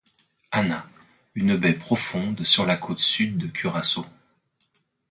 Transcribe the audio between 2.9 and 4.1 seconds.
sud de Curaçao.